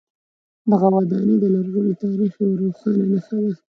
[0.69, 3.51] دغه ودانۍ د لرغوني تاریخ یوه روښانه نښه ده.